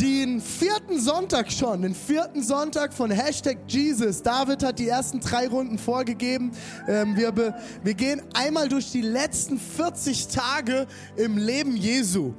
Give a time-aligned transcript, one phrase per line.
[0.00, 4.22] den vierten Sonntag schon, den vierten Sonntag von Hashtag Jesus.
[4.22, 6.52] David hat die ersten drei Runden vorgegeben.
[6.88, 7.34] Ähm, wir,
[7.82, 10.86] wir gehen einmal durch die letzten 40 Tage
[11.16, 12.34] im Leben Jesu.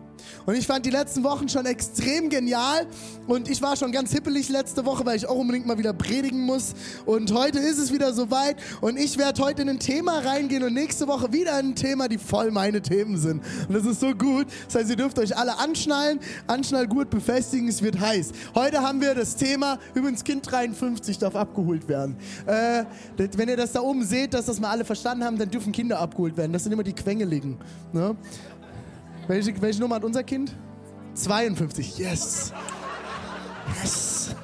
[0.46, 2.88] Und ich fand die letzten Wochen schon extrem genial.
[3.28, 6.42] Und ich war schon ganz hippelig letzte Woche, weil ich auch unbedingt mal wieder predigen
[6.42, 6.74] muss.
[7.06, 8.58] Und heute ist es wieder soweit.
[8.82, 12.08] Und ich werde heute in ein Thema reingehen und nächste Woche wieder in ein Thema,
[12.08, 13.42] die voll meine Themen sind.
[13.68, 14.48] Und das ist so gut.
[14.66, 18.32] Das heißt, ihr dürft euch alle anschnallen, anschnall gut befestigen, es wird heiß.
[18.54, 22.16] Heute haben wir das Thema, übrigens Kind 53 darf abgeholt werden.
[22.46, 22.86] Äh,
[23.18, 26.00] wenn ihr das da oben seht, dass das mal alle verstanden haben, dann dürfen Kinder
[26.00, 26.54] abgeholt werden.
[26.54, 27.58] Das sind immer die Quengeligen.
[27.94, 28.16] Ne?
[29.28, 30.56] Welche, welche Nummer hat unser Kind?
[31.16, 31.98] 52.
[31.98, 32.54] Yes.
[33.82, 34.36] Yes.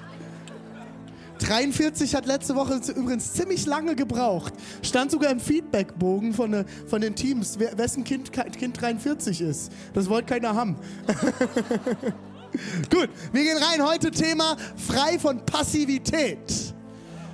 [1.39, 4.53] 43 hat letzte Woche übrigens ziemlich lange gebraucht.
[4.81, 9.71] Stand sogar im Feedbackbogen von, äh, von den Teams, wessen Kind, kind 43 ist.
[9.93, 10.75] Das wollte keiner haben.
[12.89, 13.85] Gut, wir gehen rein.
[13.85, 16.70] Heute Thema frei von Passivität.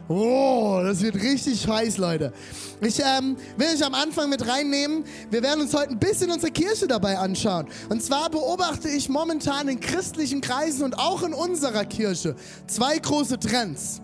[0.09, 2.31] Oh, das wird richtig heiß, Leute.
[2.79, 5.03] Ich ähm, will euch am Anfang mit reinnehmen.
[5.29, 7.67] Wir werden uns heute ein bisschen unsere Kirche dabei anschauen.
[7.89, 12.35] Und zwar beobachte ich momentan in christlichen Kreisen und auch in unserer Kirche
[12.67, 14.01] zwei große Trends.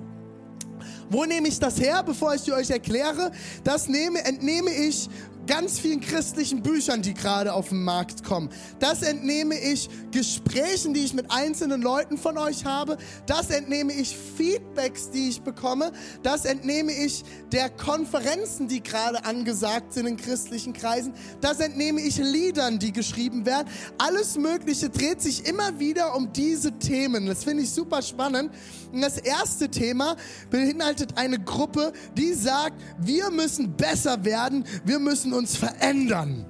[1.13, 3.31] Wo nehme ich das her, bevor ich die euch erkläre?
[3.63, 5.07] Das nehme, entnehme ich
[5.45, 8.49] ganz vielen christlichen Büchern, die gerade auf den Markt kommen.
[8.79, 12.97] Das entnehme ich Gesprächen, die ich mit einzelnen Leuten von euch habe.
[13.25, 15.91] Das entnehme ich Feedbacks, die ich bekomme.
[16.21, 21.13] Das entnehme ich der Konferenzen, die gerade angesagt sind in christlichen Kreisen.
[21.41, 23.67] Das entnehme ich Liedern, die geschrieben werden.
[23.97, 27.25] Alles Mögliche dreht sich immer wieder um diese Themen.
[27.25, 28.51] Das finde ich super spannend.
[28.91, 30.15] Und das erste Thema
[30.49, 36.45] beinhaltet eine Gruppe, die sagt, wir müssen besser werden, wir müssen uns verändern.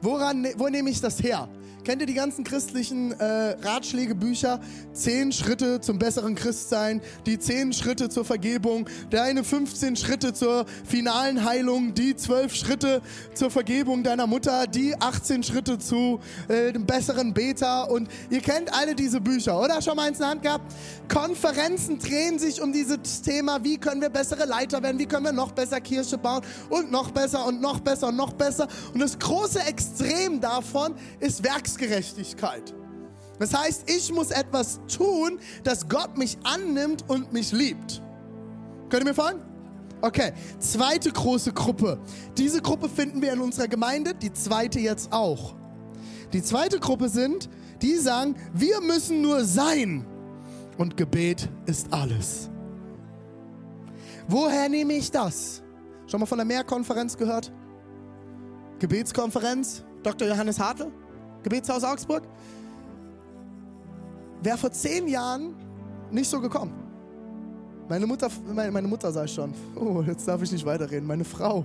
[0.00, 1.48] Woran, ne-, wo nehme ich das her?
[1.84, 3.24] Kennt ihr die ganzen christlichen äh,
[3.62, 4.60] Ratschlägebücher?
[4.92, 11.44] Zehn Schritte zum besseren Christsein, die zehn Schritte zur Vergebung, deine 15 Schritte zur finalen
[11.44, 13.00] Heilung, die zwölf Schritte
[13.32, 17.84] zur Vergebung deiner Mutter, die 18 Schritte zu äh, dem besseren Beta.
[17.84, 19.80] Und ihr kennt alle diese Bücher, oder?
[19.80, 20.74] Schon mal eins in der Hand gehabt?
[21.08, 25.32] Konferenzen drehen sich um dieses Thema, wie können wir bessere Leiter werden, wie können wir
[25.32, 28.68] noch besser Kirche bauen und noch besser und noch besser und noch besser.
[28.92, 32.74] Und das große Extrem davon ist Werks Selbstgerechtigkeit.
[33.38, 38.02] Das heißt, ich muss etwas tun, dass Gott mich annimmt und mich liebt.
[38.88, 39.42] Könnt ihr mir folgen?
[40.00, 42.00] Okay, zweite große Gruppe.
[42.36, 45.54] Diese Gruppe finden wir in unserer Gemeinde, die zweite jetzt auch.
[46.32, 47.48] Die zweite Gruppe sind,
[47.82, 50.06] die sagen, wir müssen nur sein
[50.78, 52.50] und Gebet ist alles.
[54.28, 55.62] Woher nehme ich das?
[56.06, 57.52] Schon mal von der Mehrkonferenz gehört?
[58.78, 59.84] Gebetskonferenz?
[60.02, 60.28] Dr.
[60.28, 60.92] Johannes Hartl?
[61.48, 62.24] Gebetshaus Augsburg,
[64.42, 65.54] wäre vor zehn Jahren
[66.10, 66.74] nicht so gekommen.
[67.88, 71.06] Meine Mutter, meine, meine Mutter sah schon, oh, jetzt darf ich nicht weiterreden.
[71.06, 71.64] Meine Frau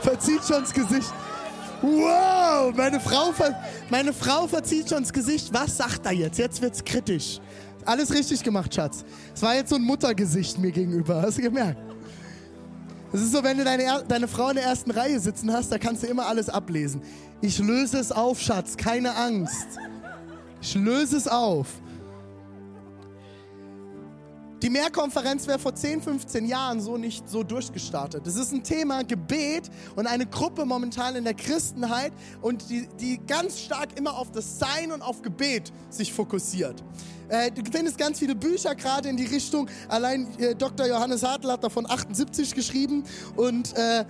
[0.00, 1.12] verzieht schon das Gesicht.
[1.82, 3.30] Wow, meine Frau,
[3.90, 5.52] meine Frau verzieht schon das Gesicht.
[5.52, 6.38] Was sagt er jetzt?
[6.38, 7.40] Jetzt wird's kritisch.
[7.84, 9.04] Alles richtig gemacht, Schatz.
[9.34, 11.20] Es war jetzt so ein Muttergesicht mir gegenüber.
[11.20, 11.91] Hast du gemerkt?
[13.12, 15.78] Es ist so, wenn du deine, deine Frau in der ersten Reihe sitzen hast, da
[15.78, 17.02] kannst du immer alles ablesen.
[17.42, 19.66] Ich löse es auf, Schatz, keine Angst.
[20.62, 21.66] Ich löse es auf.
[24.62, 28.24] Die Mehrkonferenz wäre vor 10, 15 Jahren so nicht so durchgestartet.
[28.24, 33.18] Das ist ein Thema Gebet und eine Gruppe momentan in der Christenheit und die, die
[33.26, 36.84] ganz stark immer auf das Sein und auf Gebet sich fokussiert.
[37.28, 39.68] Äh, du findest ganz viele Bücher gerade in die Richtung.
[39.88, 40.86] Allein äh, Dr.
[40.86, 43.02] Johannes Hartl hat davon 78 geschrieben
[43.34, 44.04] und äh,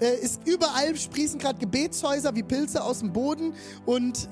[0.00, 3.54] äh, ist überall sprießen gerade Gebetshäuser wie Pilze aus dem Boden
[3.86, 4.28] und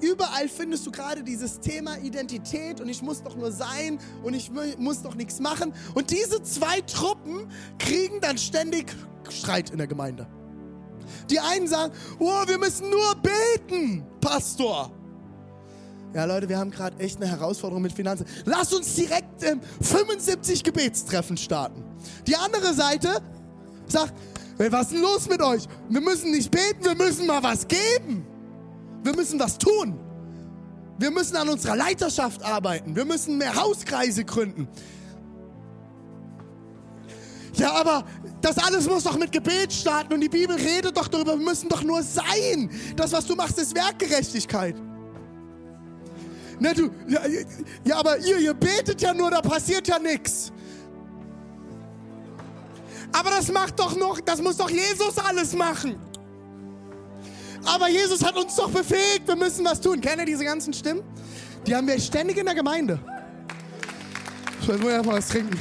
[0.00, 4.50] Überall findest du gerade dieses Thema Identität und ich muss doch nur sein und ich
[4.78, 5.72] muss doch nichts machen.
[5.94, 7.46] Und diese zwei Truppen
[7.78, 8.94] kriegen dann ständig
[9.30, 10.26] Streit in der Gemeinde.
[11.30, 14.90] Die einen sagen, oh, wir müssen nur beten, Pastor.
[16.14, 18.26] Ja, Leute, wir haben gerade echt eine Herausforderung mit Finanzen.
[18.44, 21.84] Lass uns direkt ähm, 75 Gebetstreffen starten.
[22.26, 23.20] Die andere Seite
[23.86, 24.14] sagt,
[24.58, 25.64] was ist denn los mit euch?
[25.88, 28.26] Wir müssen nicht beten, wir müssen mal was geben.
[29.02, 29.98] Wir müssen was tun.
[30.98, 32.96] Wir müssen an unserer Leiterschaft arbeiten.
[32.96, 34.68] Wir müssen mehr Hauskreise gründen.
[37.54, 38.04] Ja, aber
[38.42, 41.68] das alles muss doch mit Gebet starten und die Bibel redet doch darüber, wir müssen
[41.68, 42.70] doch nur sein.
[42.96, 44.76] Das, was du machst, ist Werkgerechtigkeit.
[46.58, 47.20] Na, du, ja,
[47.84, 50.52] ja, aber ihr, ihr betet ja nur, da passiert ja nichts.
[53.12, 55.98] Aber das macht doch noch, das muss doch Jesus alles machen.
[57.66, 60.00] Aber Jesus hat uns doch befähigt, wir müssen was tun.
[60.00, 61.02] Kennt ihr diese ganzen Stimmen?
[61.66, 62.98] Die haben wir ständig in der Gemeinde.
[64.60, 65.58] Ich muss ja mal was trinken.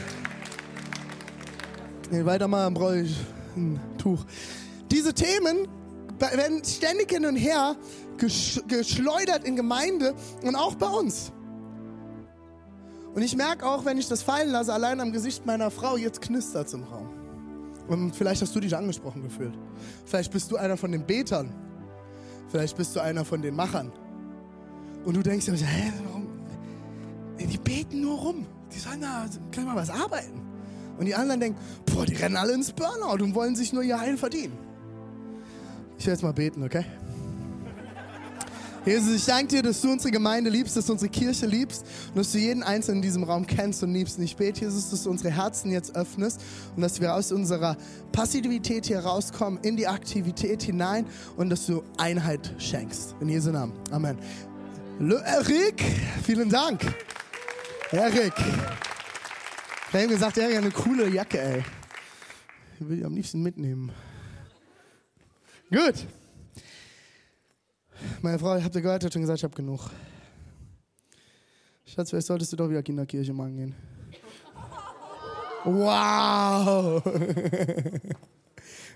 [2.12, 3.18] Nee, weiter mal brauche ich
[3.56, 4.24] ein Tuch.
[4.92, 5.68] Diese Themen
[6.19, 7.75] werden ständig hin und her
[8.18, 10.13] geschleudert in Gemeinde
[10.44, 11.31] und auch bei uns.
[13.13, 16.22] Und ich merke auch, wenn ich das fallen lasse, allein am Gesicht meiner Frau, jetzt
[16.22, 17.10] knistert es im Raum.
[17.88, 19.54] Und vielleicht hast du dich angesprochen gefühlt.
[20.06, 21.54] Vielleicht bist du einer von den Betern.
[22.47, 23.92] Vielleicht bist du einer von den Machern.
[25.03, 26.27] Und du denkst dir, hä, warum?
[27.38, 28.45] Die beten nur rum.
[28.74, 30.42] Die sollen da gleich mal was arbeiten.
[30.97, 34.00] Und die anderen denken, boah, die rennen alle ins Burnout und wollen sich nur ihr
[34.00, 34.57] Heil verdienen.
[35.97, 36.86] Ich werde jetzt mal beten, okay?
[38.86, 42.18] Jesus, ich danke dir, dass du unsere Gemeinde liebst, dass du unsere Kirche liebst und
[42.18, 44.20] dass du jeden Einzelnen in diesem Raum kennst und liebst.
[44.20, 46.40] Und ich bete, Jesus, dass du unsere Herzen jetzt öffnest
[46.76, 47.78] und dass wir aus unserer
[48.12, 53.16] Passivität hier rauskommen in die Aktivität hinein und dass du Einheit schenkst.
[53.22, 53.74] In Jesu Namen.
[53.90, 54.20] Amen.
[55.00, 55.84] Erik,
[56.24, 56.82] vielen Dank.
[57.92, 58.34] Erik.
[59.88, 61.64] Ich habe gesagt, Erik, eine coole Jacke, ey.
[62.80, 63.92] Ich will die am liebsten mitnehmen.
[65.72, 66.06] Gut.
[68.21, 69.89] Meine Frau, habt ihr gehört, hat schon gesagt, ich habe genug.
[71.86, 73.75] Schatz, vielleicht solltest du doch wieder Kinderkirche machen gehen.
[75.63, 77.01] Wow!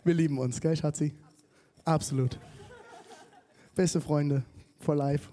[0.04, 1.16] Wir lieben uns, gell, Schatzi?
[1.84, 2.38] Absolut.
[3.75, 4.44] Beste Freunde
[4.80, 5.30] for life.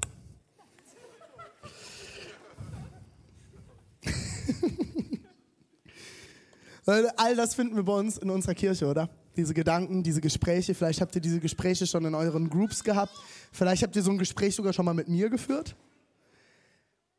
[6.86, 9.08] All das finden wir bei uns in unserer Kirche, oder?
[9.36, 10.74] Diese Gedanken, diese Gespräche.
[10.74, 13.12] Vielleicht habt ihr diese Gespräche schon in euren Groups gehabt.
[13.52, 15.76] Vielleicht habt ihr so ein Gespräch sogar schon mal mit mir geführt.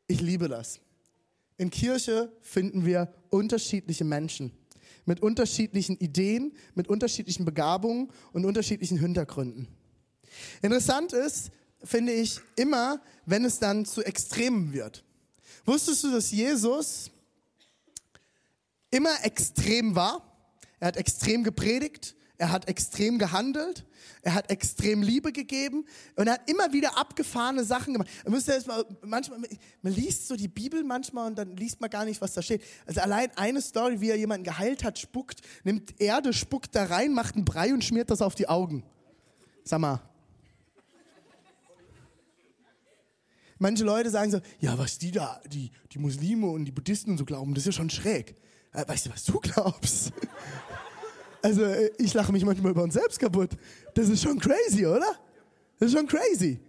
[0.06, 0.80] Ich liebe das.
[1.56, 4.52] In Kirche finden wir unterschiedliche Menschen
[5.08, 9.66] mit unterschiedlichen Ideen, mit unterschiedlichen Begabungen und unterschiedlichen Hintergründen.
[10.60, 11.50] Interessant ist,
[11.82, 15.02] finde ich, immer, wenn es dann zu Extremen wird.
[15.64, 17.10] Wusstest du, dass Jesus
[18.90, 20.27] immer extrem war.
[20.80, 23.84] Er hat extrem gepredigt, er hat extrem gehandelt,
[24.22, 25.84] er hat extrem Liebe gegeben
[26.14, 28.08] und er hat immer wieder abgefahrene Sachen gemacht.
[28.24, 29.40] Man, müsste jetzt mal, manchmal,
[29.82, 32.62] man liest so die Bibel manchmal und dann liest man gar nicht, was da steht.
[32.86, 37.12] Also allein eine Story, wie er jemanden geheilt hat, spuckt, nimmt Erde, spuckt da rein,
[37.12, 38.84] macht einen Brei und schmiert das auf die Augen.
[39.64, 40.00] Sag mal.
[43.58, 47.18] Manche Leute sagen so, ja, was die da, die, die Muslime und die Buddhisten und
[47.18, 48.36] so glauben, das ist ja schon schräg.
[48.72, 50.12] Äh, weißt du, was du glaubst?
[51.42, 53.50] Also, äh, ich lache mich manchmal über uns selbst kaputt.
[53.94, 55.16] Das ist schon crazy, oder?
[55.78, 56.60] Das ist schon crazy.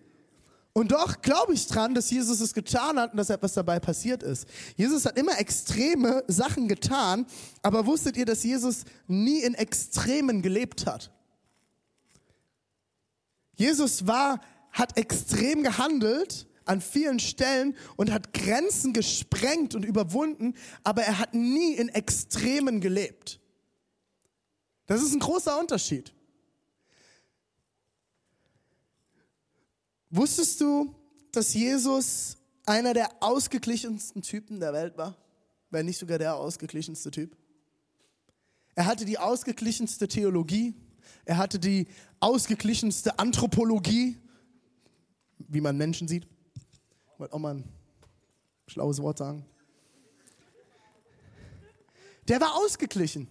[0.74, 4.24] Und doch glaube ich dran, dass Jesus es getan hat und dass etwas dabei passiert
[4.24, 4.48] ist.
[4.78, 7.26] Jesus hat immer extreme Sachen getan,
[7.62, 11.12] aber wusstet ihr, dass Jesus nie in Extremen gelebt hat?
[13.56, 14.40] Jesus war,
[14.72, 21.34] hat extrem gehandelt, an vielen Stellen und hat Grenzen gesprengt und überwunden, aber er hat
[21.34, 23.40] nie in Extremen gelebt.
[24.90, 26.12] Das ist ein großer Unterschied.
[30.10, 30.96] Wusstest du,
[31.32, 35.16] dass Jesus einer der ausgeglichensten Typen der Welt war?
[35.70, 37.38] Wenn nicht sogar der ausgeglichenste Typ.
[38.74, 40.74] Er hatte die ausgeglichenste Theologie.
[41.24, 41.88] Er hatte die
[42.20, 44.18] ausgeglichenste Anthropologie,
[45.38, 46.28] wie man Menschen sieht
[47.20, 47.64] wollte auch mal ein
[48.68, 49.46] schlaues Wort sagen.
[52.28, 53.28] Der war ausgeglichen.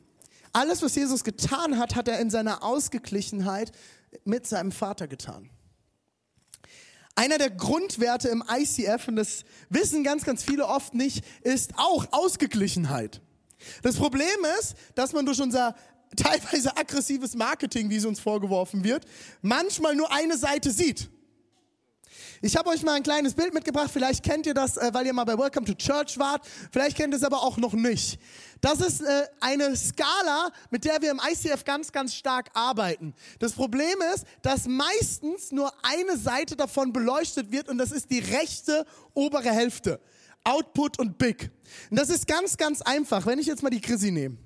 [0.58, 3.70] Alles, was Jesus getan hat, hat er in seiner Ausgeglichenheit
[4.24, 5.50] mit seinem Vater getan.
[7.14, 12.08] Einer der Grundwerte im ICF, und das wissen ganz, ganz viele oft nicht, ist auch
[12.10, 13.20] Ausgeglichenheit.
[13.84, 14.26] Das Problem
[14.58, 15.76] ist, dass man durch unser
[16.16, 19.04] teilweise aggressives Marketing, wie es uns vorgeworfen wird,
[19.42, 21.08] manchmal nur eine Seite sieht.
[22.40, 23.90] Ich habe euch mal ein kleines Bild mitgebracht.
[23.92, 26.46] Vielleicht kennt ihr das, äh, weil ihr mal bei Welcome to Church wart.
[26.70, 28.20] Vielleicht kennt ihr es aber auch noch nicht.
[28.60, 33.12] Das ist äh, eine Skala, mit der wir im ICF ganz, ganz stark arbeiten.
[33.40, 38.20] Das Problem ist, dass meistens nur eine Seite davon beleuchtet wird und das ist die
[38.20, 40.00] rechte obere Hälfte.
[40.44, 41.50] Output und Big.
[41.90, 43.26] Und das ist ganz, ganz einfach.
[43.26, 44.36] Wenn ich jetzt mal die Chrissy nehme.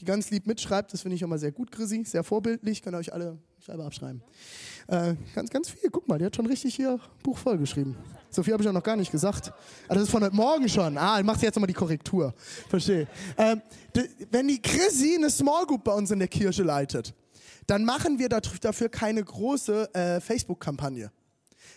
[0.00, 0.92] die ganz lieb mitschreibt.
[0.92, 2.04] Das finde ich immer sehr gut, Chrissy.
[2.04, 2.80] Sehr vorbildlich.
[2.80, 4.22] Könnt ihr euch alle Schreiber abschreiben.
[4.86, 5.90] Äh, ganz, ganz viel.
[5.90, 7.94] Guck mal, die hat schon richtig hier Buch vollgeschrieben.
[8.30, 9.52] So viel habe ich auch noch gar nicht gesagt.
[9.88, 10.96] Ah, das ist von heute Morgen schon.
[10.96, 12.32] Ah, macht jetzt nochmal die Korrektur.
[12.70, 13.06] Verstehe.
[13.36, 13.60] Ähm,
[14.30, 17.12] wenn die Chrissy eine Small Group bei uns in der Kirche leitet,
[17.66, 21.12] dann machen wir dafür keine große äh, Facebook-Kampagne.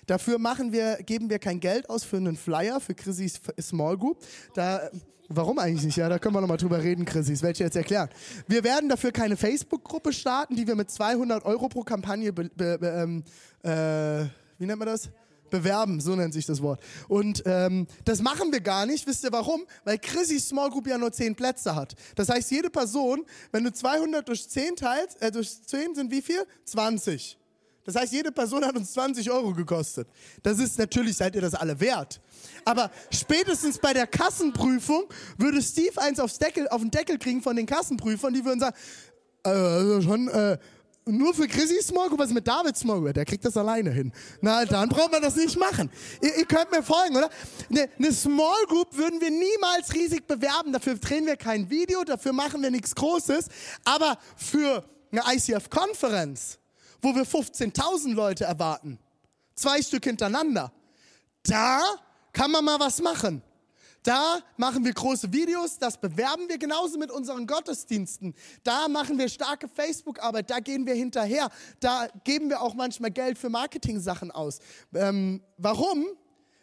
[0.06, 4.18] Dafür machen wir, geben wir kein Geld aus für einen Flyer für Chrissys Small Group.
[4.54, 4.90] Da,
[5.30, 5.98] warum eigentlich nicht?
[5.98, 7.34] Ja, da können wir nochmal drüber reden, Chrissy.
[7.34, 8.10] Das werde ich jetzt erklären.
[8.48, 12.78] Wir werden dafür keine Facebook-Gruppe starten, die wir mit 200 Euro pro Kampagne, be, be,
[12.82, 13.24] ähm,
[13.64, 15.10] äh, wie nennt man das?
[15.50, 16.82] Bewerben, so nennt sich das Wort.
[17.08, 19.06] Und ähm, das machen wir gar nicht.
[19.06, 19.66] Wisst ihr warum?
[19.84, 21.94] Weil Chrissys Small Group ja nur 10 Plätze hat.
[22.16, 26.22] Das heißt, jede Person, wenn du 200 durch 10 teilst, äh, durch 10 sind wie
[26.22, 26.44] viel?
[26.66, 27.38] 20.
[27.84, 30.08] Das heißt, jede Person hat uns 20 Euro gekostet.
[30.44, 32.22] Das ist natürlich, seid ihr das alle wert.
[32.64, 35.06] Aber spätestens bei der Kassenprüfung
[35.38, 38.76] würde Steve eins aufs Deckel, auf den Deckel kriegen von den Kassenprüfern, die würden sagen,
[39.44, 40.58] äh, also schon, äh,
[41.06, 44.12] nur für Chrissy Smog, was mit David Smog, der kriegt das alleine hin.
[44.42, 45.90] Na, dann braucht man das nicht machen.
[46.22, 47.30] Ihr, ihr könnt mir folgen, oder?
[47.70, 50.72] Eine, eine Small Group würden wir niemals riesig bewerben.
[50.72, 53.48] Dafür drehen wir kein Video, dafür machen wir nichts Großes.
[53.84, 56.60] Aber für eine ICF-Konferenz,
[57.02, 59.00] wo wir 15.000 Leute erwarten,
[59.56, 60.72] zwei Stück hintereinander,
[61.44, 61.82] da
[62.34, 63.42] kann man mal was machen.
[64.04, 68.34] Da machen wir große Videos, das bewerben wir genauso mit unseren Gottesdiensten.
[68.64, 71.50] Da machen wir starke Facebook-Arbeit, da gehen wir hinterher.
[71.80, 74.60] Da geben wir auch manchmal Geld für Marketing-Sachen aus.
[74.96, 76.08] Ähm, warum?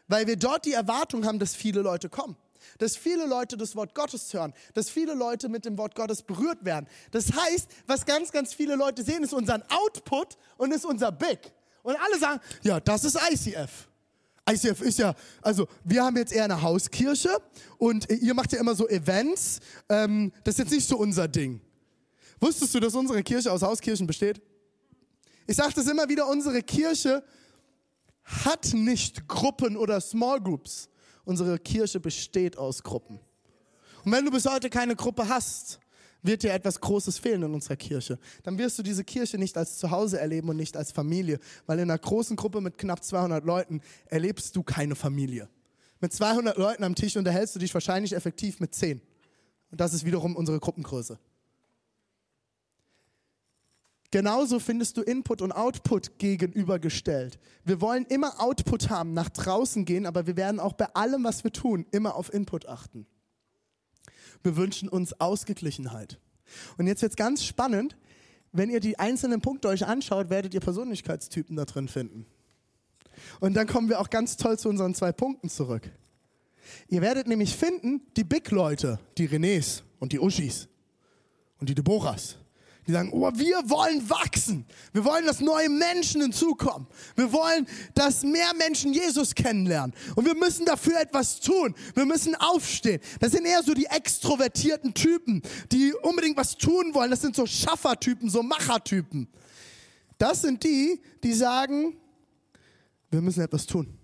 [0.09, 2.37] Weil wir dort die Erwartung haben, dass viele Leute kommen.
[2.78, 6.64] Dass viele Leute das Wort Gottes hören, dass viele Leute mit dem Wort Gottes berührt
[6.64, 6.87] werden.
[7.11, 11.52] Das heißt, was ganz, ganz viele Leute sehen, ist unseren Output und ist unser Big.
[11.82, 13.88] Und alle sagen, ja, das ist ICF.
[14.49, 17.37] ICF ist ja, also wir haben jetzt eher eine Hauskirche
[17.76, 19.61] und ihr macht ja immer so Events.
[19.88, 21.61] Ähm, das ist jetzt nicht so unser Ding.
[22.40, 24.40] Wusstest du, dass unsere Kirche aus Hauskirchen besteht?
[25.47, 27.23] Ich sage das immer wieder, unsere Kirche
[28.25, 30.88] hat nicht Gruppen oder Small Groups.
[31.28, 33.20] Unsere Kirche besteht aus Gruppen.
[34.02, 35.78] Und wenn du bis heute keine Gruppe hast,
[36.23, 38.18] wird dir etwas Großes fehlen in unserer Kirche.
[38.44, 41.90] Dann wirst du diese Kirche nicht als Zuhause erleben und nicht als Familie, weil in
[41.90, 45.50] einer großen Gruppe mit knapp 200 Leuten erlebst du keine Familie.
[46.00, 49.02] Mit 200 Leuten am Tisch unterhältst du dich wahrscheinlich effektiv mit 10.
[49.70, 51.18] Und das ist wiederum unsere Gruppengröße.
[54.10, 57.38] Genauso findest du Input und Output gegenübergestellt.
[57.64, 61.44] Wir wollen immer Output haben, nach draußen gehen, aber wir werden auch bei allem, was
[61.44, 63.06] wir tun, immer auf Input achten.
[64.42, 66.18] Wir wünschen uns Ausgeglichenheit.
[66.78, 67.96] Und jetzt wird es ganz spannend.
[68.52, 72.24] Wenn ihr die einzelnen Punkte euch anschaut, werdet ihr Persönlichkeitstypen da drin finden.
[73.40, 75.90] Und dann kommen wir auch ganz toll zu unseren zwei Punkten zurück.
[76.88, 80.68] Ihr werdet nämlich finden, die Big-Leute, die Renés und die Uschis
[81.60, 82.36] und die Deborahs,
[82.88, 84.64] die sagen, oh, wir wollen wachsen.
[84.95, 86.88] Wir wollen, dass neue Menschen hinzukommen.
[87.16, 89.95] Wir wollen, dass mehr Menschen Jesus kennenlernen.
[90.16, 91.75] Und wir müssen dafür etwas tun.
[91.95, 93.02] Wir müssen aufstehen.
[93.21, 97.11] Das sind eher so die extrovertierten Typen, die unbedingt was tun wollen.
[97.11, 99.28] Das sind so Schaffertypen, so Machertypen.
[100.16, 101.95] Das sind die, die sagen,
[103.11, 103.97] wir müssen etwas tun.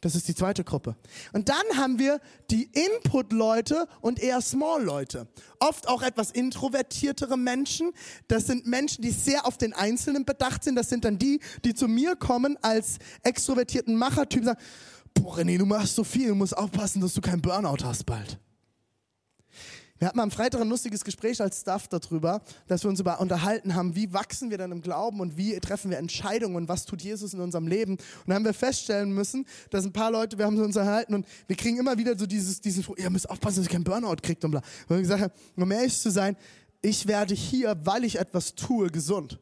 [0.00, 0.96] Das ist die zweite Gruppe.
[1.32, 5.26] Und dann haben wir die Input-Leute und eher Small-Leute.
[5.60, 7.92] Oft auch etwas introvertiertere Menschen.
[8.28, 10.76] Das sind Menschen, die sehr auf den Einzelnen bedacht sind.
[10.76, 14.60] Das sind dann die, die zu mir kommen als extrovertierten Machertypen sagen,
[15.14, 18.38] boah René, du machst so viel, du musst aufpassen, dass du keinen Burnout hast bald.
[19.98, 23.74] Wir hatten am Freitag ein lustiges Gespräch als Staff darüber, dass wir uns über unterhalten
[23.74, 27.02] haben, wie wachsen wir denn im Glauben und wie treffen wir Entscheidungen und was tut
[27.02, 27.92] Jesus in unserem Leben.
[27.94, 31.26] Und dann haben wir feststellen müssen, dass ein paar Leute, wir haben uns unterhalten und
[31.48, 34.44] wir kriegen immer wieder so dieses, dieses, ihr müsst aufpassen, dass ihr keinen Burnout kriegt
[34.44, 34.60] und bla.
[34.88, 36.36] Und wir gesagt haben, um ehrlich zu sein,
[36.80, 39.40] ich werde hier, weil ich etwas tue, gesund.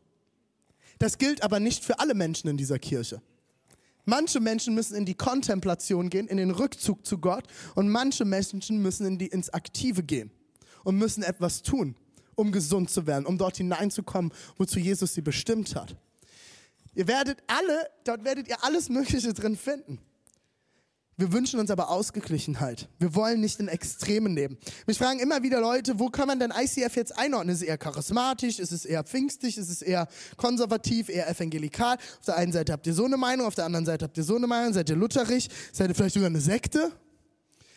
[0.98, 3.20] Das gilt aber nicht für alle Menschen in dieser Kirche.
[4.06, 7.44] Manche Menschen müssen in die Kontemplation gehen, in den Rückzug zu Gott
[7.74, 10.30] und manche Menschen müssen in die, ins Aktive gehen
[10.86, 11.96] und müssen etwas tun,
[12.36, 15.96] um gesund zu werden, um dort hineinzukommen, wozu Jesus sie bestimmt hat.
[16.94, 19.98] Ihr werdet alle, dort werdet ihr alles Mögliche drin finden.
[21.16, 22.88] Wir wünschen uns aber Ausgeglichenheit.
[23.00, 24.58] Wir wollen nicht in Extremen leben.
[24.86, 27.52] Mich fragen immer wieder Leute, wo kann man denn ICF jetzt einordnen?
[27.56, 28.60] Ist es eher charismatisch?
[28.60, 29.58] Ist es eher pfingstig?
[29.58, 31.08] Ist es eher konservativ?
[31.08, 31.96] Eher evangelikal?
[31.96, 34.24] Auf der einen Seite habt ihr so eine Meinung, auf der anderen Seite habt ihr
[34.24, 34.72] so eine Meinung.
[34.72, 35.48] Seid ihr lutherisch?
[35.72, 36.92] Seid ihr vielleicht sogar eine Sekte?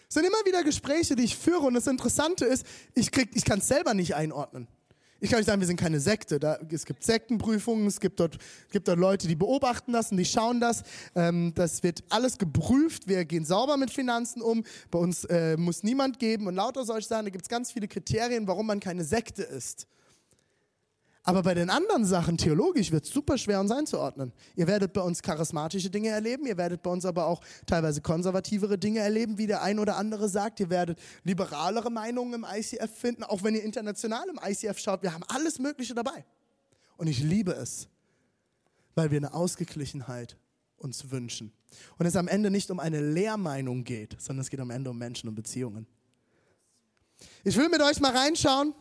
[0.10, 3.60] Es sind immer wieder Gespräche, die ich führe und das Interessante ist, ich, ich kann
[3.60, 4.68] es selber nicht einordnen.
[5.20, 6.40] Ich kann nicht sagen, wir sind keine Sekte.
[6.40, 8.40] Da, es gibt Sektenprüfungen, es gibt dort,
[8.72, 10.82] gibt dort Leute, die beobachten das und die schauen das.
[11.14, 13.08] Ähm, das wird alles geprüft.
[13.08, 14.64] Wir gehen sauber mit Finanzen um.
[14.90, 17.26] Bei uns äh, muss niemand geben und lauter solche Sachen.
[17.26, 19.86] Da gibt es ganz viele Kriterien, warum man keine Sekte ist.
[21.30, 24.34] Aber bei den anderen Sachen, theologisch, wird es super schwer, uns einzuordnen.
[24.56, 28.80] Ihr werdet bei uns charismatische Dinge erleben, ihr werdet bei uns aber auch teilweise konservativere
[28.80, 30.60] Dinge erleben, wie der ein oder andere sagt.
[30.60, 35.04] Ihr werdet liberalere Meinungen im ICF finden, auch wenn ihr international im ICF schaut.
[35.04, 36.26] Wir haben alles Mögliche dabei.
[36.98, 37.88] Und ich liebe es,
[38.96, 40.36] weil wir eine Ausgeglichenheit
[40.78, 41.54] uns wünschen.
[42.00, 44.98] Und es am Ende nicht um eine Lehrmeinung geht, sondern es geht am Ende um
[44.98, 45.86] Menschen und Beziehungen.
[47.44, 48.74] Ich will mit euch mal reinschauen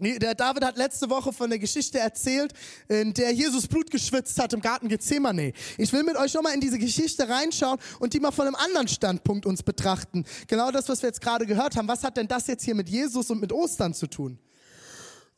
[0.00, 2.52] der David hat letzte Woche von der Geschichte erzählt,
[2.88, 5.52] in der Jesus Blut geschwitzt hat im Garten Gethsemane.
[5.76, 8.88] Ich will mit euch nochmal in diese Geschichte reinschauen und die mal von einem anderen
[8.88, 10.24] Standpunkt uns betrachten.
[10.48, 11.88] Genau das, was wir jetzt gerade gehört haben.
[11.88, 14.38] Was hat denn das jetzt hier mit Jesus und mit Ostern zu tun?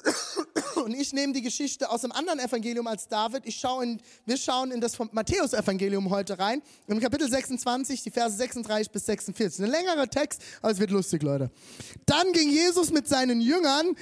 [0.84, 3.46] Und ich nehme die Geschichte aus einem anderen Evangelium als David.
[3.46, 6.60] Ich schaue in, wir schauen in das Matthäus-Evangelium heute rein.
[6.88, 9.64] Im Kapitel 26, die Verse 36 bis 46.
[9.64, 11.50] Ein längerer Text, aber es wird lustig, Leute.
[12.06, 13.94] Dann ging Jesus mit seinen Jüngern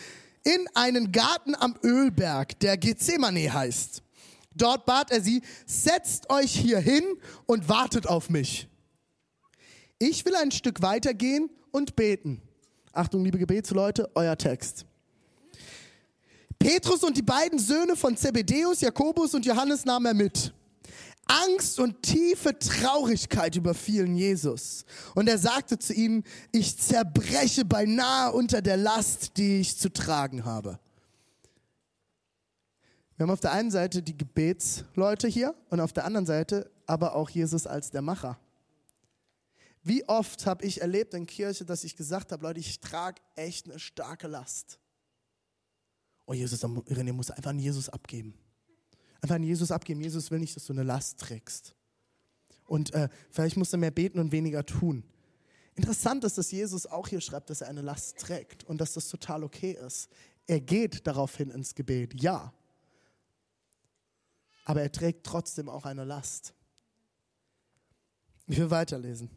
[0.45, 4.03] in einen Garten am Ölberg, der Gethsemane heißt.
[4.55, 7.05] Dort bat er sie, setzt euch hier hin
[7.47, 8.69] und wartet auf mich.
[9.99, 12.43] Ich will ein Stück weitergehen und beten.
[12.93, 14.87] Achtung, liebe Gebetsleute, euer Text.
[16.59, 20.53] Petrus und die beiden Söhne von Zebedeus, Jakobus und Johannes nahm er mit.
[21.31, 24.85] Angst und tiefe Traurigkeit überfielen Jesus.
[25.15, 30.45] Und er sagte zu ihnen, ich zerbreche beinahe unter der Last, die ich zu tragen
[30.45, 30.79] habe.
[33.17, 37.15] Wir haben auf der einen Seite die Gebetsleute hier und auf der anderen Seite aber
[37.15, 38.39] auch Jesus als der Macher.
[39.83, 43.67] Wie oft habe ich erlebt in Kirche, dass ich gesagt habe, Leute, ich trage echt
[43.69, 44.79] eine starke Last.
[46.27, 48.35] Oh Jesus, René muss einfach an Jesus abgeben.
[49.21, 50.00] Einfach an Jesus abgeben.
[50.00, 51.75] Jesus will nicht, dass du eine Last trägst.
[52.67, 55.05] Und äh, vielleicht musst du mehr beten und weniger tun.
[55.75, 59.09] Interessant ist, dass Jesus auch hier schreibt, dass er eine Last trägt und dass das
[59.09, 60.09] total okay ist.
[60.47, 62.53] Er geht daraufhin ins Gebet, ja.
[64.65, 66.55] Aber er trägt trotzdem auch eine Last.
[68.47, 69.31] Ich will weiterlesen.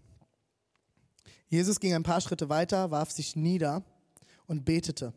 [1.47, 3.83] Jesus ging ein paar Schritte weiter, warf sich nieder
[4.47, 5.13] und betete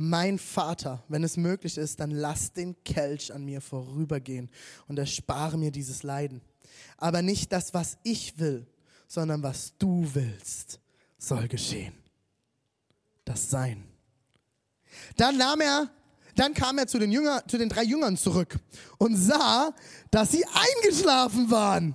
[0.00, 4.48] mein Vater, wenn es möglich ist, dann lass den Kelch an mir vorübergehen
[4.88, 6.40] und erspare mir dieses Leiden.
[6.96, 8.66] Aber nicht das, was ich will,
[9.06, 10.80] sondern was du willst,
[11.18, 11.92] soll geschehen.
[13.26, 13.84] Das Sein.
[15.18, 15.90] Dann nahm er,
[16.34, 18.58] dann kam er zu den, Jünger, zu den drei Jüngern zurück
[18.96, 19.74] und sah,
[20.10, 21.94] dass sie eingeschlafen waren.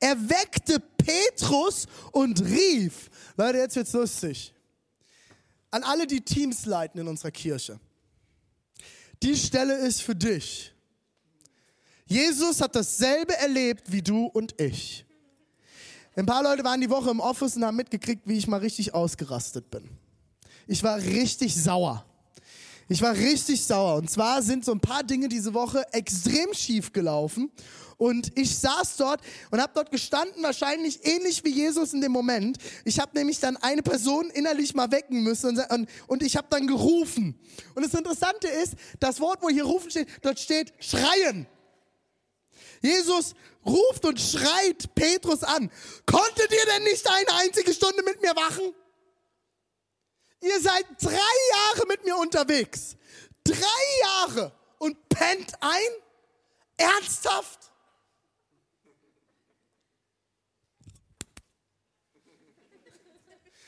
[0.00, 4.54] Er weckte Petrus und rief, Leute, jetzt wird's lustig
[5.70, 7.78] an alle, die Teams leiten in unserer Kirche.
[9.22, 10.72] Die Stelle ist für dich.
[12.06, 15.04] Jesus hat dasselbe erlebt wie du und ich.
[16.16, 18.94] Ein paar Leute waren die Woche im Office und haben mitgekriegt, wie ich mal richtig
[18.94, 19.88] ausgerastet bin.
[20.66, 22.04] Ich war richtig sauer.
[22.92, 23.94] Ich war richtig sauer.
[23.94, 27.52] Und zwar sind so ein paar Dinge diese Woche extrem schief gelaufen.
[27.98, 29.20] Und ich saß dort
[29.52, 32.58] und habe dort gestanden, wahrscheinlich ähnlich wie Jesus in dem Moment.
[32.84, 36.48] Ich habe nämlich dann eine Person innerlich mal wecken müssen und, und, und ich habe
[36.50, 37.38] dann gerufen.
[37.76, 41.46] Und das Interessante ist, das Wort, wo hier rufen steht, dort steht schreien.
[42.82, 45.70] Jesus ruft und schreit Petrus an.
[46.06, 48.74] Konntet ihr denn nicht eine einzige Stunde mit mir wachen?
[50.40, 52.96] Ihr seid drei Jahre mit mir unterwegs.
[53.44, 53.56] Drei
[54.02, 55.90] Jahre und pennt ein?
[56.76, 57.70] Ernsthaft?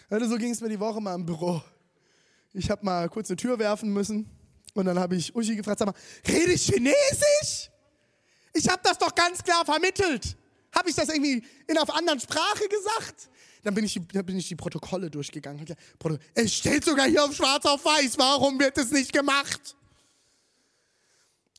[0.09, 1.63] Also so ging es mir die Woche mal im Büro.
[2.53, 4.29] Ich habe mal kurz eine Tür werfen müssen
[4.75, 5.95] und dann habe ich Uschi gefragt, sag mal,
[6.29, 7.71] rede ich Chinesisch?
[8.53, 10.37] Ich habe das doch ganz klar vermittelt.
[10.75, 13.31] Habe ich das irgendwie in einer anderen Sprache gesagt?
[13.63, 15.65] Dann bin ich, dann bin ich die Protokolle durchgegangen.
[16.35, 18.19] Es steht sogar hier auf schwarz auf weiß.
[18.19, 19.77] Warum wird es nicht gemacht?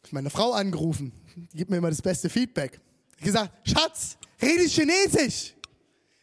[0.06, 1.14] Ich meine Frau angerufen.
[1.54, 2.82] Die gibt mir immer das beste Feedback.
[3.18, 5.54] Ich gesagt, Schatz, rede Chinesisch.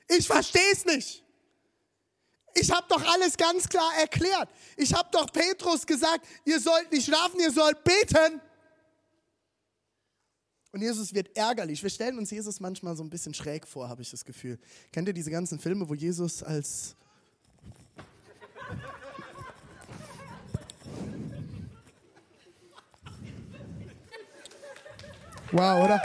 [0.07, 1.25] Ich verstehe es nicht.
[2.55, 4.49] Ich habe doch alles ganz klar erklärt.
[4.77, 8.40] Ich habe doch Petrus gesagt, ihr sollt nicht schlafen, ihr sollt beten.
[10.72, 11.83] Und Jesus wird ärgerlich.
[11.83, 14.59] Wir stellen uns Jesus manchmal so ein bisschen schräg vor, habe ich das Gefühl.
[14.92, 16.94] Kennt ihr diese ganzen Filme, wo Jesus als...
[25.52, 26.00] Wow, oder?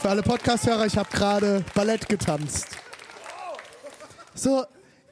[0.00, 2.66] Für alle Podcast-Hörer, ich habe gerade Ballett getanzt.
[4.34, 4.66] So,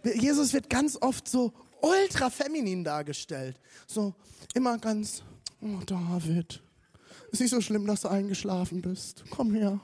[0.05, 3.59] Jesus wird ganz oft so ultra feminin dargestellt.
[3.87, 4.15] So
[4.53, 5.23] immer ganz,
[5.63, 6.63] oh David,
[7.31, 9.25] ist nicht so schlimm, dass du eingeschlafen bist.
[9.31, 9.81] Komm her.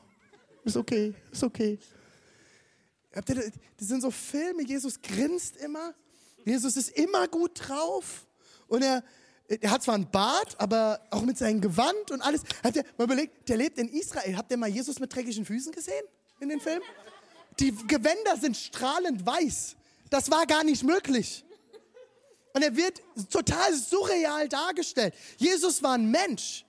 [0.64, 1.78] Ist okay, ist okay.
[3.12, 5.94] Das sind so Filme, Jesus grinst immer.
[6.44, 8.26] Jesus ist immer gut drauf.
[8.66, 9.04] Und er,
[9.48, 12.42] er hat zwar einen Bart, aber auch mit seinem Gewand und alles.
[12.62, 14.36] Habt ihr mal überlegt, der lebt in Israel.
[14.36, 16.04] Habt ihr mal Jesus mit dreckigen Füßen gesehen
[16.40, 16.82] in den Film?
[17.60, 19.76] Die Gewänder sind strahlend weiß.
[20.10, 21.44] Das war gar nicht möglich.
[22.52, 25.14] Und er wird total surreal dargestellt.
[25.36, 26.64] Jesus war ein Mensch.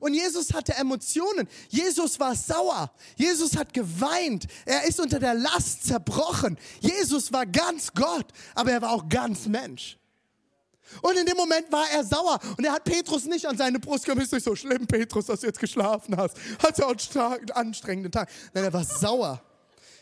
[0.00, 1.48] Und Jesus hatte Emotionen.
[1.68, 2.92] Jesus war sauer.
[3.16, 4.46] Jesus hat geweint.
[4.64, 6.58] Er ist unter der Last zerbrochen.
[6.80, 9.98] Jesus war ganz Gott, aber er war auch ganz Mensch.
[11.02, 12.38] Und in dem Moment war er sauer.
[12.56, 14.22] Und er hat Petrus nicht an seine Brust genommen.
[14.22, 16.36] Ist nicht so schlimm, Petrus, dass du jetzt geschlafen hast.
[16.62, 18.30] Hat ja auch einen anstrengenden Tag.
[18.54, 19.42] Nein, er war sauer.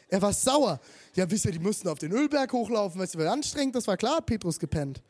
[0.08, 0.80] Er war sauer.
[1.14, 3.00] Ja, wisst ihr, die mussten auf den Ölberg hochlaufen.
[3.00, 3.74] Weißt du, war anstrengend?
[3.74, 5.02] Das war klar, Petrus gepennt.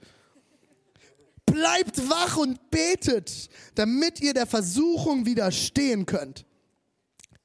[1.47, 6.47] Bleibt wach und betet, damit ihr der Versuchung widerstehen könnt.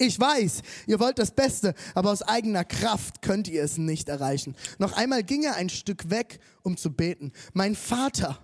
[0.02, 4.56] Ich weiß, ihr wollt das Beste, aber aus eigener Kraft könnt ihr es nicht erreichen.
[4.78, 7.34] Noch einmal ging er ein Stück weg, um zu beten.
[7.52, 8.40] Mein Vater,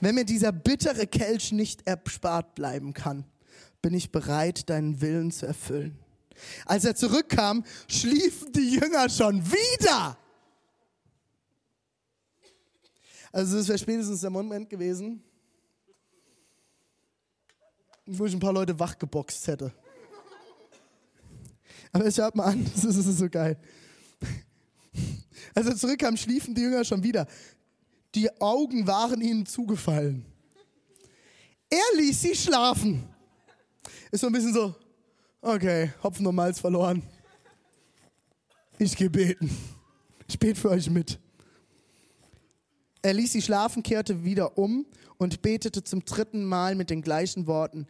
[0.00, 3.26] wenn mir dieser bittere Kelch nicht erspart bleiben kann,
[3.82, 5.98] bin ich bereit, deinen Willen zu erfüllen.
[6.64, 10.16] Als er zurückkam, schliefen die Jünger schon wieder.
[13.32, 15.22] Also das wäre spätestens der Moment gewesen,
[18.06, 19.72] wo ich ein paar Leute wachgeboxt hätte.
[21.92, 23.58] Aber hört mal an, das ist, das ist so geil.
[25.54, 27.26] Als er zurückkam, schliefen die Jünger schon wieder.
[28.14, 30.24] Die Augen waren ihnen zugefallen.
[31.70, 33.08] Er ließ sie schlafen.
[34.10, 34.74] Ist so ein bisschen so,
[35.42, 37.02] okay, Hopfen und Malz verloren.
[38.78, 39.50] Ich gehe beten.
[40.26, 41.18] Ich bete für euch mit.
[43.02, 44.86] Er ließ sie schlafen, kehrte wieder um
[45.18, 47.86] und betete zum dritten Mal mit den gleichen Worten.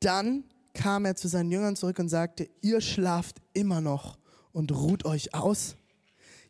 [0.00, 4.18] Dann kam er zu seinen Jüngern zurück und sagte, ihr schlaft immer noch
[4.52, 5.76] und ruht euch aus.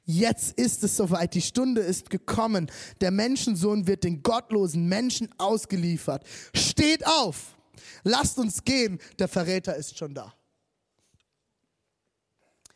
[0.06, 2.70] Jetzt ist es soweit, die Stunde ist gekommen.
[3.00, 6.24] Der Menschensohn wird den gottlosen Menschen ausgeliefert.
[6.54, 7.56] Steht auf,
[8.02, 10.34] lasst uns gehen, der Verräter ist schon da.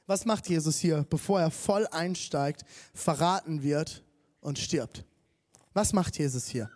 [0.06, 4.02] Was macht Jesus hier, bevor er voll einsteigt, verraten wird
[4.40, 5.04] und stirbt?
[5.78, 6.68] Was macht Jesus hier?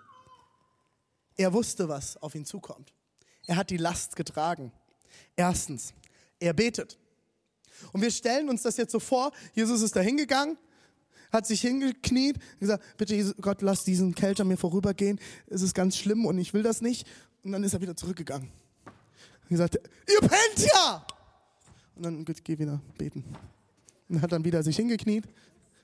[1.37, 2.93] Er wusste, was auf ihn zukommt.
[3.49, 4.71] Er hat die Last getragen.
[5.35, 5.93] Erstens,
[6.39, 7.01] er betet.
[7.93, 10.57] Und wir stellen uns das jetzt so vor, Jesus ist da hingegangen,
[11.33, 15.97] hat sich hingekniet und gesagt, bitte Gott, lass diesen Kelter mir vorübergehen, es ist ganz
[15.97, 17.05] schlimm und ich will das nicht.
[17.43, 18.53] Und dann ist er wieder zurückgegangen.
[18.85, 21.05] Und gesagt, ihr pennt ja!
[21.97, 23.25] Und dann gut, geh wieder beten.
[24.09, 25.25] Und hat dann wieder sich hingekniet